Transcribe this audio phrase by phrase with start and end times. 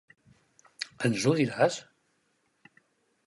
[1.09, 1.77] Ens ho diràs?